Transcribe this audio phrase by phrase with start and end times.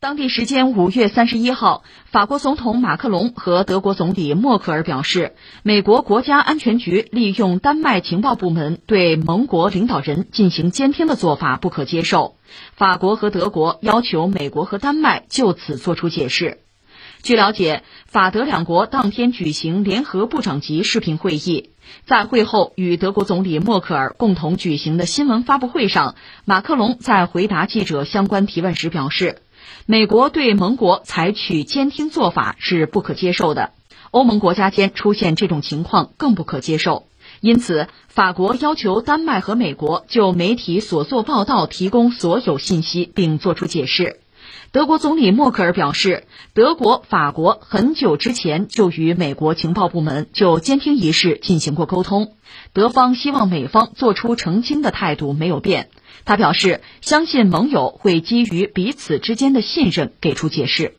[0.00, 12.36] 当地时间五月三十一号，法国总统马克龙和德国总理默克尔表示，美国国家安全局利用丹麦情报部门对盟国领导人进行监听的做法不可接受。
[12.76, 16.58] 法国和德国要求美国和丹麦就此作出解释。
[17.24, 21.70] 据了解，法德两国当天举行联合部长级视频会议，
[22.06, 29.42] 在会后与德国总理默克尔共同举行的新闻发布会上，马克龙在回答记者相关提问时表示。
[29.86, 33.72] 美国对盟国采取监听做法是不可接受的，
[34.10, 37.06] 欧盟国家间出现这种情况更不可接受。
[37.40, 44.20] 因此，法国要求丹麦和美国就媒体所做报道提供所有信息，并作出解释。
[44.70, 52.32] 德国总理默克尔表示，德国、法国很久之前就与美国情报部门就监听一事进行过沟通，
[52.72, 55.88] 德方希望美方做出澄清的态度没有变。
[56.24, 60.94] 他表示，相信盟友会基于彼此之间的信任给出解释。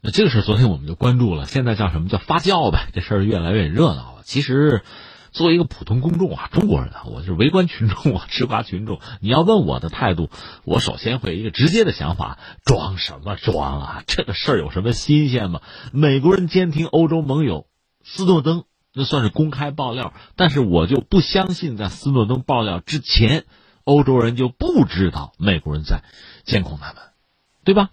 [0.00, 2.88] 那这个事昨天我们就关注了，现在叫什么叫发酵呗？
[2.92, 4.22] 这事儿越来越热闹了。
[4.22, 4.82] 其实，
[5.32, 9.00] 作为一个普通公众啊，中国人啊，我是围观群众啊，吃瓜群众。
[9.20, 10.28] 你要问我的态度，
[10.64, 14.02] 我首先会一个直接的想法：装什么装啊？
[14.06, 15.62] 这个事儿有什么新鲜吗？
[15.90, 17.66] 美国人监听欧洲盟友
[18.02, 23.46] 斯诺登，那算是公开爆料，但是我就不相信，在斯诺登爆料之前。
[23.84, 26.02] 欧洲人就不知道美国人在
[26.44, 27.02] 监控他们，
[27.64, 27.90] 对吧？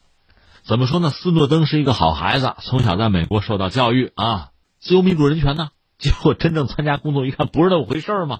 [0.63, 1.09] 怎么说呢？
[1.09, 5.71] 斯诺登是一个好孩子，从小在美国受到教育啊，自由民主人权呢。
[5.97, 8.39] 结果真正参加工作一看，不是那么回事儿吗？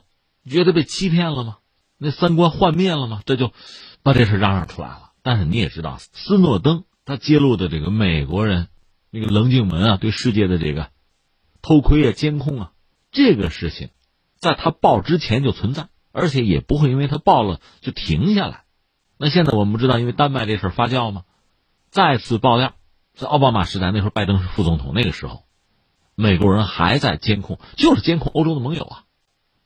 [0.49, 1.58] 觉得被欺骗了吗？
[1.97, 3.21] 那三观幻灭了吗？
[3.25, 3.52] 这就
[4.02, 5.11] 把这事嚷嚷出来了。
[5.21, 8.69] 但是你也知道，斯诺登他揭露的这个美国人
[9.11, 10.89] 那个棱镜门啊，对世界的这个
[11.61, 12.71] 偷窥啊、监控啊，
[13.11, 13.89] 这个事情，
[14.39, 15.89] 在他报之前就存在。
[16.12, 18.64] 而且也不会因为他爆了就停下来。
[19.17, 21.23] 那现在我们不知道，因为丹麦这事发酵吗？
[21.90, 22.73] 再次爆料，
[23.14, 25.44] 在奥巴马时代，那时候拜登是副总统，那个时候，
[26.16, 29.04] 美国人还在监控，就是监控欧洲的盟友啊。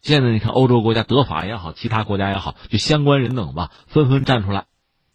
[0.02, 4.66] 现在你看，欧洲国家德法也好，其他国家也好，就相关人等吧，纷纷站出来，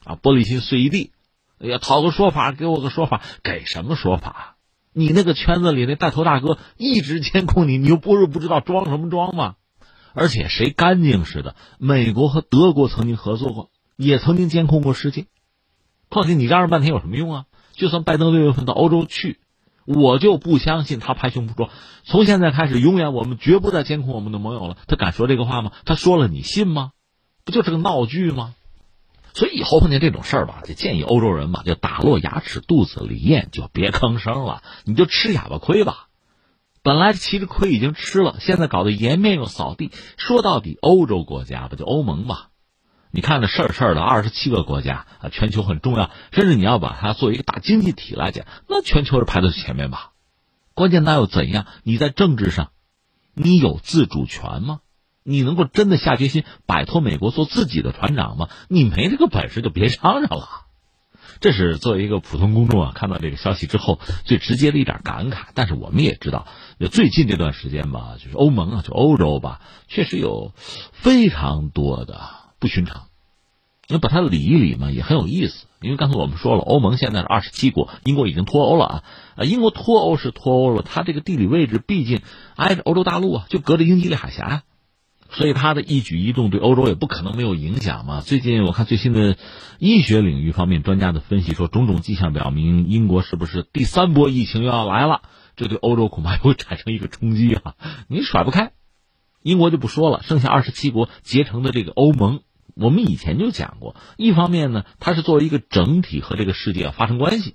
[0.05, 1.13] 啊，玻璃心碎一地，
[1.61, 4.57] 哎呀，讨个说法，给我个说法，给什么说法？
[4.93, 9.55] 你那个圈子里那带头大哥一直监控你，你又不是不知道装什么装吗？
[10.15, 11.55] 而且谁干净似的？
[11.79, 15.27] 美国和德国曾经合作过，也曾经监控过世界。
[16.09, 17.45] 况且你嚷嚷半天有什么用啊？
[17.73, 19.39] 就算拜登六月份到欧洲去，
[19.87, 21.71] 我就不相信他拍胸脯说，
[22.03, 24.77] 从现在开始永远我们绝不再监控我们的盟友了。
[24.87, 25.73] 他敢说这个话吗？
[25.85, 26.93] 他说了你信吗？
[27.45, 28.55] 不就是个闹剧吗？
[29.33, 36.09] 所以以后碰见这种事儿吧，就建议欧洲人嘛，就打落牙齿肚子里咽，就别吭声了，你就吃哑巴亏吧。
[36.83, 39.93] 本来其实亏已经吃了，现在搞得颜面又扫地。
[40.17, 42.49] 说到底，欧洲国家不就欧盟吧？
[43.11, 50.13] 你看那事儿事儿的二十七个国家啊，全球很重要，甚至你要把它作为一个大经济体来讲，那全球是排在前面吧？
[50.73, 51.67] 关键那又怎样？
[51.83, 52.71] 你在政治上，
[53.35, 54.81] 你有自主权吗？
[55.23, 58.49] 你能够真的下决心摆脱美国做自己的船长吗？
[58.69, 60.49] 你没这个本事就别嚷嚷了。
[61.41, 65.47] 这是作为一个普通公众啊，看到这个消息之后最直接的一点感慨。
[65.55, 66.47] 但是我们也知道，
[66.93, 70.53] 最近这段时间吧，就是欧盟啊，就欧洲吧，确实有
[70.93, 72.21] 非常多的
[72.59, 73.05] 不寻常。
[73.89, 75.67] 你把它理一理嘛，也很有意思。
[75.81, 79.05] 因为刚才我们说了，欧盟现在是二十七国，英国已经脱欧了啊。
[79.37, 82.21] 啊，英国脱欧是脱欧了，它这个地理位置毕竟
[82.55, 84.63] 挨着欧洲大陆啊，就隔着英吉利海峡。
[85.33, 88.21] 所以他的一举一动对欧洲也不可能没有影响嘛。
[88.21, 89.37] 最近我看最新的
[89.79, 95.23] 医学领域方面专家的分析说，种种迹象表明，英国是不是第三波疫情又要来了？
[95.57, 97.75] 这对欧洲恐怕会产生一个冲击啊！
[98.09, 98.73] 你甩不开。
[99.43, 102.41] 英国就不说了，剩下二十七国结成的这个欧盟，
[102.75, 107.55] 我们以前就讲过，一方面呢，它是作为一个整体和这个世界发生关系，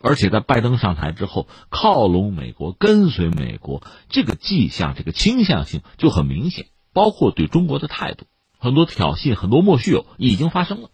[0.00, 6.66] 而且在拜登上台之后，靠拢美国、跟随美国，这个迹象、这个倾向性就很明显。
[6.92, 8.26] 包括对中国的态度，
[8.58, 10.90] 很多挑衅，很多莫须有已经发生了。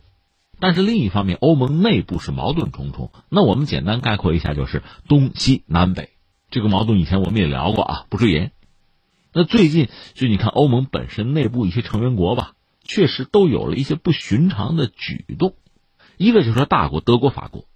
[0.58, 3.10] 但是另一方面，欧盟内部是矛盾重重。
[3.28, 6.10] 那我们简单概括一下，就是东西南北
[6.50, 6.98] 这个矛盾。
[6.98, 8.52] 以前我们也聊过啊，不赘言。
[9.32, 15.56] 那最近就你看，欧盟本身内部一些成员国吧，确实都有了一些不寻常的举动。
[16.16, 17.66] 一个就是说大国德国、法国。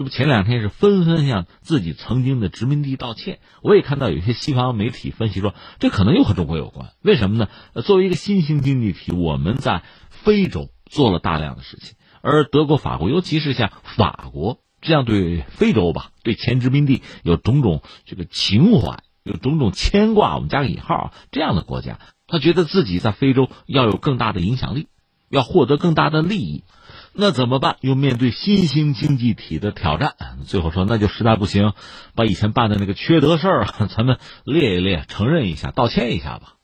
[0.00, 3.38] 这不前两天是纷纷向自己曾经的殖民地道歉。
[3.60, 6.92] 我也看到有些西方媒体分析说，这可能又和中国有关。
[7.02, 7.48] 为什么呢？
[7.84, 24.88] 作为一个新兴经济体，我们在非洲做了大量的事情，而德国、法国，尤其是像法国这样对非洲吧，对前殖民地有种种这个情怀，有种种牵挂，我们加个引号，这样的国家，他觉得自己在非洲要有更大的影响力，
[25.28, 26.64] 要获得更大的利益。
[27.12, 27.76] 那怎么办？
[27.80, 30.14] 又面对新兴经济体的挑战，
[30.46, 31.72] 最后说那就实在不行，
[32.14, 36.54] 把以前办的那个缺德事儿， 咱们列一列，承认一下，道歉一下吧。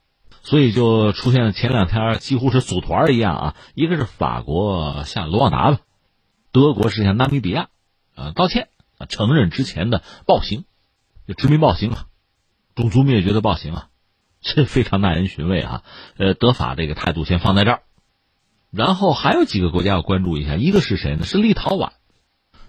[0.43, 5.81] 所以就出现了前两天几乎是组团一样啊，一个是法国向卢旺达吧，
[6.52, 7.69] 德国是向纳米比亚，
[8.14, 10.64] 呃，道歉啊，承认之前的暴行，
[11.26, 12.06] 就殖民暴行啊，
[12.76, 13.88] 种族灭绝的暴行啊，
[14.40, 15.82] 这非常耐人寻味啊。
[16.16, 17.82] 呃，德法这个态度先放在这儿。
[18.76, 21.25] 然后还有几个国家要关注一下，一个是谁呢？
[21.25, 21.93] 是立陶宛。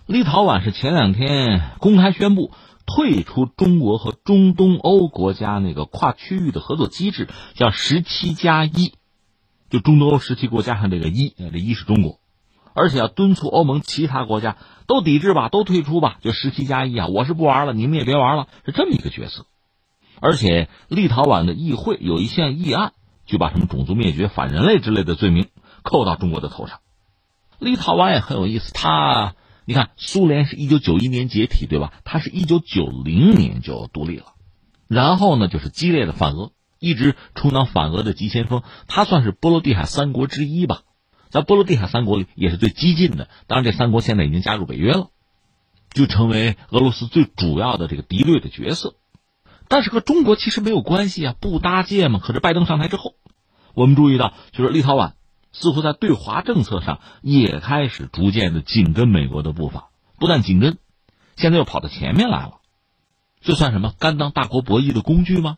[0.06, 2.54] 立陶宛是前两天公开宣布
[2.86, 8.94] 退出中国和中东欧国家那个跨区域的合作机制，叫十七加一，
[9.70, 12.22] 就中东欧十七国家上这个一，这一是中国，
[12.74, 14.56] 而且要敦促欧盟其他国家
[14.88, 19.46] 都抵制吧，都退出吧，就十七加一啊，我是不玩了，你们也别玩了，是这么一个角色。
[20.22, 22.94] 而且立陶宛的议会有一项议案，
[23.26, 25.48] 就把什么种族灭绝、反人类之类的罪名。
[25.88, 26.82] 扣到中国的头上，
[27.60, 28.74] 立陶宛也很有意思。
[28.74, 31.94] 他，你看，苏联是一九九一年解体，对吧？
[32.04, 34.34] 他是一九九零年就独立了，
[34.90, 38.64] 然后呢，就是激烈的反俄，一直充当反俄的急先锋。
[38.88, 40.82] 他算是波罗的海三国之一吧，
[41.30, 43.30] 在波罗的海三国里也是最激进的。
[43.48, 45.10] 当然，这三国现在已经加入北约了，
[45.94, 48.96] 就成为俄罗斯最主要的这个敌对的角色。
[49.70, 52.20] 但是和中国其实没有关系啊，不搭界嘛。
[52.20, 53.16] 可是拜登上台之后，
[53.74, 55.14] 我们注意到，就是立陶宛。
[55.60, 59.90] 似乎在对华政策上也开始逐渐的紧跟美国的步伐，
[60.20, 60.78] 不但紧跟，
[61.36, 62.60] 现在又跑到前面来了，
[63.42, 63.92] 这算什么？
[63.98, 65.58] 甘当大国博弈的工具吗？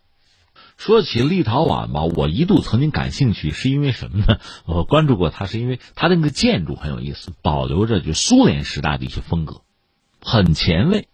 [0.78, 4.40] 说起立陶宛吧，我一度曾经感兴趣，是因为什么呢？
[4.64, 9.64] 我关注过它，是因为它的那个建筑很有意思，保留着就苏联时代的一些风格，
[10.22, 11.10] 很前卫，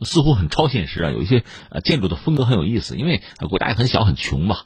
[0.00, 1.10] 似乎很超现实啊。
[1.12, 4.56] 有一些呃建筑的风格很有意思，因为国家也很小很穷嘛，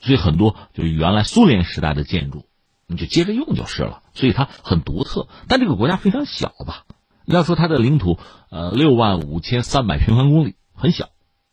[0.00, 2.46] 所以很多就是原来苏联时代的建筑。
[2.90, 5.28] 你就接着用就是了，所以它很独特。
[5.46, 6.84] 但这个国家非常小吧？
[7.24, 8.18] 要说它的领土，
[8.50, 11.10] 呃，六万五千三百平方公里，很小，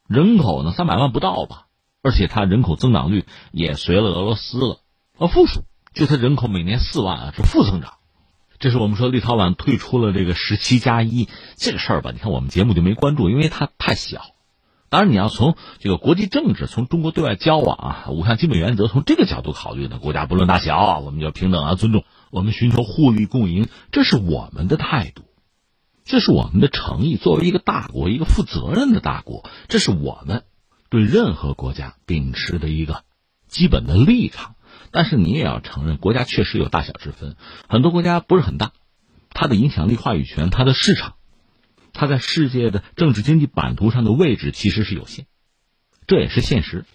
[0.07, 1.67] 人口呢三百万不到吧？
[2.01, 4.79] 而且它人口增长率也随了俄罗斯了，
[5.19, 5.61] 呃，负数，
[5.93, 7.93] 就它人口每年四万啊，是负增长。
[8.57, 12.09] 这是我们说立陶宛退出了这个十七加一这个事儿吧？
[12.11, 14.21] 你看我们节目就没关注，因为它太小。
[14.89, 25.23] 当然，你要从这个国际政治、从中国对外交往啊五项基本原则，从这个角度考虑呢，国家不论大小，我们就平等啊、尊重，我们寻求互利共赢，这是我们的态度，
[26.05, 27.17] 这是我们的诚意。
[27.17, 30.43] 作为一个大国，一个负责任的大国，这是我们
[30.89, 33.03] 对任何国家秉持的一个
[33.49, 34.55] 基本的立场。
[34.91, 37.35] 但是你也要承认，国家确实有大小之分，
[37.67, 38.71] 很多国家不是很大，
[39.31, 41.15] 它的影响力、话语权、它的市场。
[41.97, 45.25] 它在世界的政治经济版图上的位置其实是有限，
[46.05, 46.85] 这也是现实。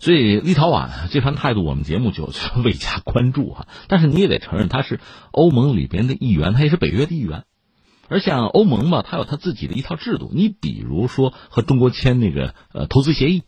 [0.00, 2.32] 所以立陶宛这番态度，我们节目就
[2.64, 3.68] 未加关注哈。
[3.86, 4.98] 但是你也得承认，它是
[5.30, 7.44] 欧盟里边的一员，它也是北约的一员。
[8.08, 10.32] 而像欧盟嘛，它有它自己的一套制度。
[10.34, 13.44] 你比如说和中国签那个呃投资协议，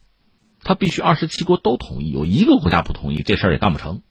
[0.62, 4.02] 它必须二十七国都同意，有一个国家不同意，这事儿也干不成。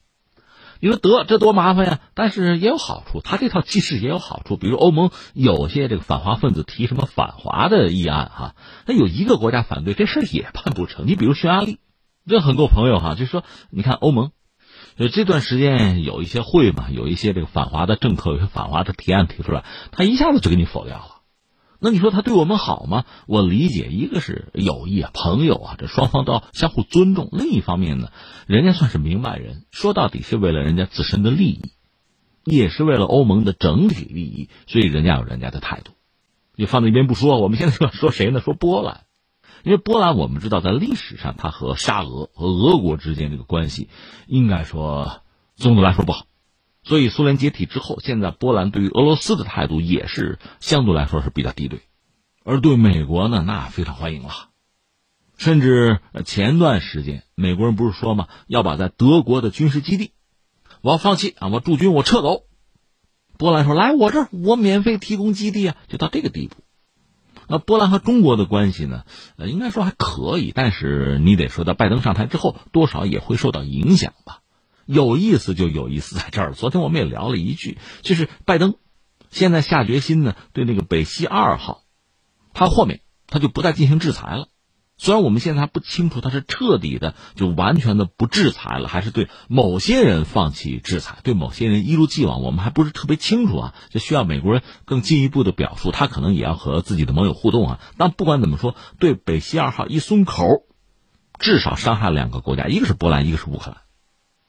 [0.81, 2.00] 你说得这多麻烦呀！
[2.14, 4.56] 但是也有好处，他这套机制也有好处。
[4.56, 8.56] 比如欧盟有些这个反华分子提什么反华的议案哈，
[8.86, 11.06] 那有一个国家反对，这事也办不成。
[11.06, 11.80] 你比如匈牙利，
[12.26, 14.31] 这很多朋友哈就说，你看欧盟，
[14.98, 21.08] 就这段时间有一些会嘛，有一些这个反华的政客，有些反华的提案提出来，他一下子就给你否掉。
[21.81, 23.06] 那你说他对我们好吗？
[23.26, 27.30] 我理解，一个是友谊啊，朋友啊，这双方都要相互尊重。
[27.31, 28.12] 另一方面呢，
[28.48, 31.62] 人家算是明白人，说到底是为了人家自身的利益，
[32.44, 35.94] 也是为了欧盟的整体利益，所以人家有人家的态度。
[36.56, 38.42] 你放在一边不说，我们现在要说谁呢？
[38.42, 39.06] 说波兰，
[39.64, 43.88] 因为波兰我们知道，在历史上它和沙俄和俄国之间这个关系，
[44.28, 45.21] 应该说
[45.56, 46.26] 总的来说不好。
[46.83, 51.81] 所以，苏联解体之后，现在波兰对于俄罗斯的态度也是相对来说是比较敌对，
[52.44, 54.31] 而对美国呢，那非常欢迎了。
[55.38, 60.12] 甚至前段时间，美国人不是说嘛，要把在德国的军事基地，
[60.81, 62.44] 我要放弃啊，我驻军我撤走。
[63.38, 66.57] 波兰说：“来我这儿，我免费提供基地啊！”就到这个地步。
[67.48, 69.06] 那波兰和中国的关系呢？
[69.38, 74.42] 呃，应该说还可以，但是你得说到拜登上台之后，多少也会受到影响吧。
[74.92, 76.54] 有意思就有意思 在这儿。
[76.54, 78.74] 昨天我们也聊了一句，就是拜登
[79.30, 81.84] 现在下决心呢，对那个北溪二号，
[82.54, 84.48] 他后面他就不再进行制裁了。
[84.98, 93.76] 虽然我们现在还不清楚他是彻底的就完全的不制裁了，还是对某些人放弃制裁，对某些人一如既往，我们还不是特别清楚啊。
[93.92, 97.80] 这需要美国人更进一步的表述，他可能也要和自己的盟友互动啊。
[97.96, 100.66] 但不管怎么说，对北溪二号一松口，
[101.40, 103.78] 至少伤害两个国家，一个是波兰，一个是乌克兰。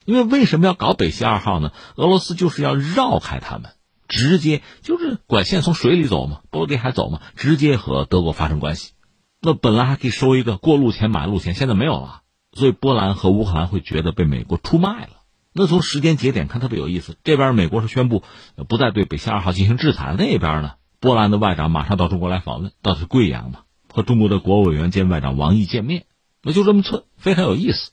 [0.04, 1.72] 因为为什么要搞北溪二号呢？
[1.96, 3.70] 俄罗斯就是要绕开他们，
[4.08, 8.92] 直接就是管线从水里走嘛，波罗的海走嘛，直接和德国发生关系。
[9.40, 15.12] 那本来还可以收一个过路钱买路钱，现在没有了，所以波兰和乌克兰会觉得被美国出卖了。
[15.52, 18.22] 那从时间节点看特别有意思，这边美国是宣布
[18.68, 23.60] 不再对北溪二号进行制裁，那边呢，波兰的外长马上到中国来访问，到是贵阳嘛，
[23.92, 26.04] 和中国的国务委员兼外长王毅见面，
[26.42, 27.92] 那就这么寸，非常有意思。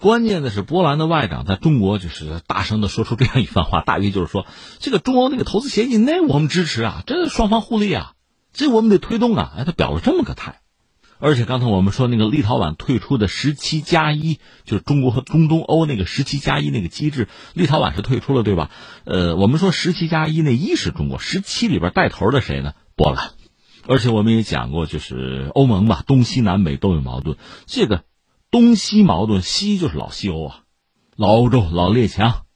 [0.00, 4.46] 关键的是，波兰的外长在中国就是大声的说出这样一番话，大约就是说，
[4.78, 8.12] 这个中欧那个投资协议，那我们支持啊，这双方互利啊，
[8.52, 10.60] 这我们得推动啊，哎，他表了这么个态。
[11.18, 18.70] 而且刚才我们说那个立陶宛退出的十七加一，就是中国和中东欧那个十七加一那个机制，立陶宛是退出了，对吧？
[19.04, 22.72] 呃，我们说十七加一那一是中国，十七里边带头的谁呢？
[22.96, 23.32] 波兰。
[23.86, 27.36] 而且我们也讲过，就是欧盟吧，东西南北都有矛盾。
[27.66, 28.04] 这个
[28.50, 30.62] 东西矛盾，西就是老西欧啊，
[31.16, 32.46] 老欧洲老列强，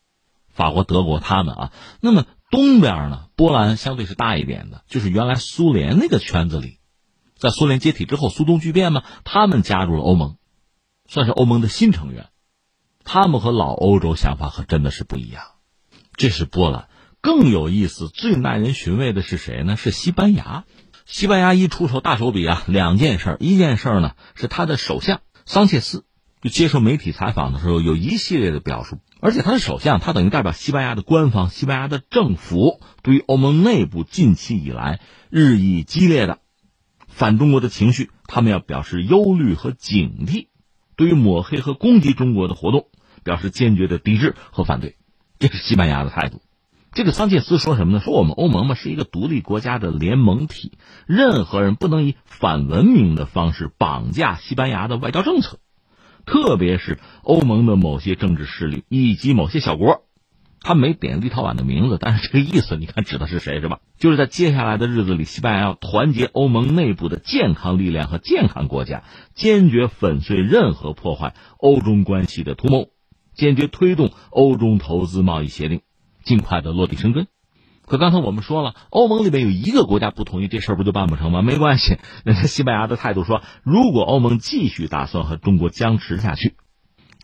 [0.50, 1.72] 法国、德国他们啊。
[2.00, 6.78] 那么东边呢，波兰相对是大一点的，就是原来苏联那个圈子里。
[7.36, 10.36] 在苏联解体之后，苏东剧变嘛，他们加入了欧盟，
[11.06, 12.28] 算是欧盟的新成员。
[13.04, 15.42] 他们和老欧洲想法可真的是不一样。
[16.16, 16.88] 这是波兰，
[17.20, 19.76] 更有意思、最耐人寻味的是谁呢？
[19.76, 20.64] 是西班牙。
[21.04, 23.36] 西班牙一出手大手笔啊，两件事。
[23.40, 26.04] 一件事呢是他的首相桑切斯
[26.40, 36.38] 就接受媒体采访的时候有一系列的表述，而且他的首相，他等于代表西班牙的官方、西班牙的政府，对于欧盟内部近期以来日益激烈的。
[37.08, 40.48] 反中国的情绪，他们要表示忧虑和警惕；
[40.96, 42.88] 对于抹黑和攻击中国的活动，
[43.22, 44.96] 表示坚决的抵制和反对。
[45.38, 46.42] 这是西班牙的态度。
[46.94, 48.00] 这个桑切斯说什么呢？
[48.00, 55.58] 说我们欧盟嘛是一个独立国家的联盟体，任何人不能以反文明的方式绑架西班牙的外交政策，
[56.24, 60.04] 特别是欧盟的某些政治势力以及某些小国。
[60.60, 63.80] 他没点立陶宛的名字，但是这个意思，你看指的是谁是吧？
[63.98, 69.02] 就是在接下来的日子里，西班牙要团结欧盟内部的健康力量和健康国家，
[69.34, 72.88] 坚决粉碎任何破坏欧中关系的图谋，
[73.34, 75.80] 坚决推动欧中投资贸易协定
[76.24, 77.26] 尽快的落地生根。
[77.86, 81.42] 可刚才我们说了，欧盟里面有一个国家不同意，这事儿不就办不成吗？
[81.42, 86.56] 没关系，那西班牙的态度说，如果欧盟继续打算和中国僵持下去。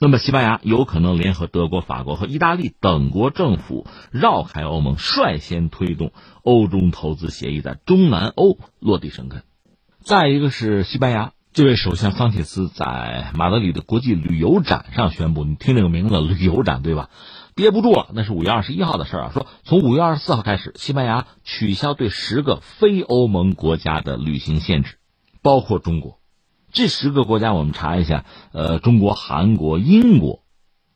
[0.03, 9.43] 那么，西班牙有可能联合德国、法国和意大利等国政府，绕开欧盟，率先推动欧中投资协议在中南欧落地生根。
[10.03, 17.11] 再一个是西班牙这位首相桑切斯在马德里的国际旅游展上宣布，你听这个名字，旅游展对吧？
[17.55, 19.31] 憋不住了，那是五月二十一号的事儿啊。
[19.33, 24.99] 说从五月二十四号开始，西班牙取消对十个非欧盟国家的旅行限制，
[25.43, 26.19] 包括中国。
[26.73, 30.45] 这十个国家我们查一下，呃，中国、韩国、英国、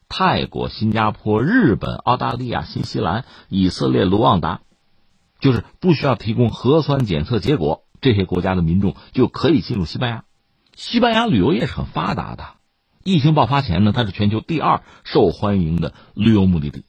[0.09, 4.61] 泰国、新加坡、日本、澳大利亚、新西兰、以色列、卢旺达，
[5.41, 10.25] 就是不需要提供核酸检测结果，这些国家的民众就可以进入西班牙。
[10.77, 12.54] 西班牙旅游业是很发达的，
[13.05, 16.85] 疫情爆发前呢，它是全球第二受欢迎的旅游目的地，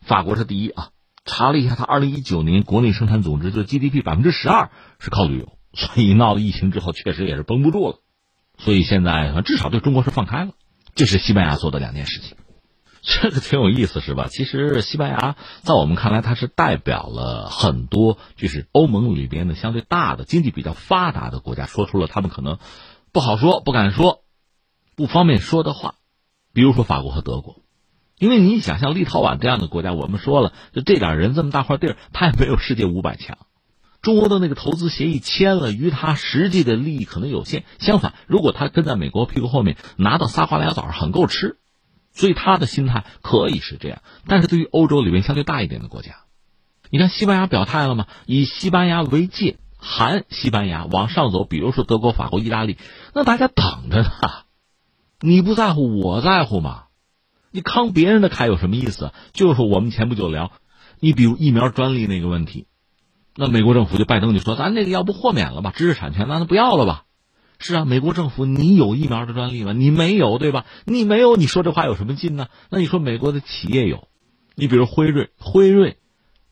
[0.00, 0.88] 法国是第一啊。
[1.24, 7.98] 查了一下，它二零一九年国内生产总值就 GDP 百分之十二是靠旅游，所以闹了疫情之后，确实也是绷不住了。
[8.58, 10.52] 所以现在至少对中国是放开了，
[10.96, 12.36] 这是西班牙做的两件事情，
[13.02, 14.26] 这个挺有意思，是吧？
[14.28, 22.58] 其实西班牙在我们看来，它是代表了很多就是欧盟里边的相对大的经济比较发达的国家，说出了他们可能
[23.12, 24.19] 不好说、不敢说、
[25.00, 25.94] 不方便说的话，
[26.52, 27.62] 比如说法国和德国，
[28.18, 33.38] 因为你想像立陶宛这样的国家，我们说了，就这点人这么大块地儿，它也没有世界五百强。
[34.02, 37.64] 中国的那个投资协议签了，与他实际的利益可能有限。
[37.78, 41.56] 相反，如果他跟在美国屁股后面拿到仨瓜俩枣，很够吃。
[42.12, 44.02] 所以他的心态可以是这样。
[44.26, 46.24] 但是对于欧洲里面相对大一点的国家，
[46.90, 48.06] 你看西班牙表态了吗？
[48.26, 52.76] 以西班牙为界，含西班牙往上走，比如说德国、法国、意大利，
[53.14, 54.10] 那大家等着呢。
[55.20, 56.84] 你不在乎，我在乎嘛？
[57.50, 59.12] 你慷别人的慨有什么意思？
[59.32, 60.52] 就是我们前不久聊，
[60.98, 62.66] 你比如疫苗专利那个问题。
[63.36, 67.04] 那美国政府就拜登就说：“咱这个要不豁免了吧，知识产权咱都不要了吧。”
[67.58, 69.72] 是啊，美国政府你有疫苗的专利吗？
[69.72, 70.64] 你没有对吧？
[70.84, 72.48] 你没有，你说这话有什么劲呢？
[72.70, 74.08] 那你说美国的企业有，
[74.54, 75.98] 你比如辉瑞，辉瑞，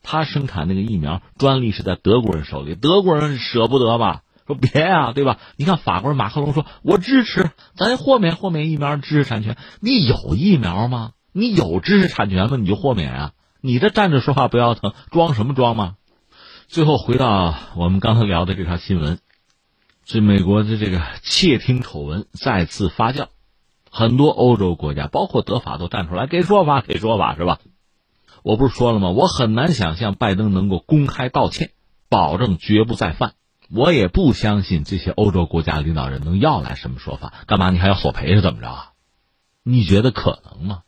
[0.03, 4.21] 他生产那个疫苗专利是在德国人手里，德国人舍不得吧？
[4.49, 5.37] 说别啊，对吧？
[5.57, 11.11] 你看法国人马克龙说：“我支持，咱豁免豁免疫苗知识产权。”你有疫苗吗？
[11.31, 12.57] 你有知识产权吗？
[12.57, 13.31] 你就豁免啊？
[13.61, 15.97] 你这站着说话不腰疼，装什么装吗？
[16.67, 19.19] 最后回到我们刚才聊的这条新闻，
[20.03, 23.27] 这美国的这个窃听丑闻再次发酵，
[23.91, 27.59] 很多欧洲国家，包括德法都站出来给说法，给说法是吧？
[28.41, 29.09] 我不是说了吗？
[29.09, 31.69] 我很难想象拜登能够公开道歉，
[32.09, 33.33] 保证绝不再犯。
[33.71, 37.33] 我也不相信这些欧洲国家领导人能要来什么说法。
[37.45, 37.69] 干嘛？
[37.69, 38.91] 你还要索赔是怎么着啊？
[39.63, 40.81] 你觉得可能吗？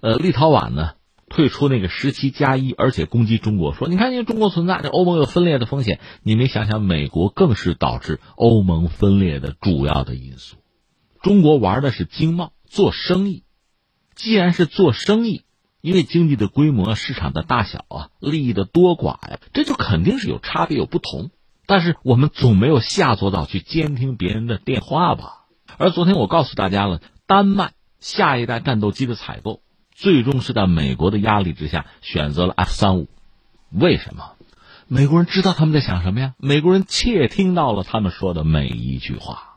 [0.00, 0.92] 呃，立陶宛呢
[1.28, 6.00] 退出那个十七加一，而且攻击中国，说你看，因为中国存在，这欧盟有分裂的风险。
[6.22, 10.56] 你没想想，美国更是导致欧盟分裂的主要的因素。
[11.20, 13.44] 中国玩的是经贸，做生意。
[14.14, 15.42] 既然是做生意，
[15.82, 21.30] 因为经济的规模、市场的大小啊、利益的多寡呀，这就肯定是有差别、有不同。
[21.68, 25.44] 但是我们总没有下做到去监听别人的电话吧？
[25.76, 29.60] 而昨天我告诉大家了，丹麦下一代战斗机的采购，
[29.94, 33.06] 最终是在美国的压力之下选择了 F 三五。
[33.70, 34.32] 为什么？
[34.86, 36.34] 美国人知道他们在想什么呀？
[36.38, 39.47] 美国人窃听到了他们说的每一句话。